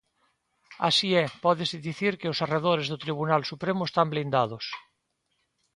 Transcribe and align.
Así 0.87 1.09
é, 1.23 1.25
pódese 1.45 1.77
dicir 1.87 2.13
que 2.19 2.31
os 2.33 2.41
arredores 2.45 2.87
do 2.89 3.01
Tribunal 3.03 3.41
Supremo 3.51 3.83
están 3.85 4.07
blindados. 4.13 4.65